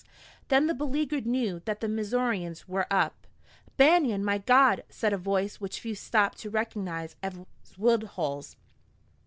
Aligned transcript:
Then 0.47 0.65
the 0.65 0.73
beleaguered 0.73 1.27
knew 1.27 1.61
that 1.65 1.79
the 1.79 1.87
Missourians 1.87 2.67
were 2.67 2.91
up. 2.91 3.27
"Banion, 3.77 4.25
by 4.25 4.39
God!" 4.39 4.83
said 4.89 5.13
a 5.13 5.17
voice 5.19 5.61
which 5.61 5.79
few 5.79 5.93
stopped 5.93 6.39
to 6.39 6.49
recognize 6.49 7.15
as 7.21 7.35
Woodhull's. 7.77 8.57